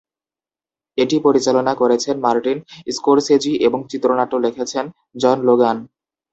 [0.97, 2.57] এটি পরিচালনা করেছেন মার্টিন
[2.95, 4.85] স্কোরসেজি এবং চিত্রনাট্য লিখেছেন
[5.15, 5.77] জন লোগান।